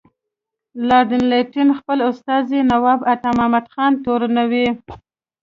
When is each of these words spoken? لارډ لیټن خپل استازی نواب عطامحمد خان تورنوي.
لارډ 0.87 1.09
لیټن 1.31 1.69
خپل 1.79 1.97
استازی 2.11 2.59
نواب 2.71 2.99
عطامحمد 3.13 3.65
خان 3.73 3.91
تورنوي. 4.03 4.67